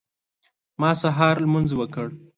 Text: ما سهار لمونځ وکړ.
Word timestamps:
ما 0.79 0.91
سهار 1.01 1.35
لمونځ 1.43 1.69
وکړ. 1.75 2.07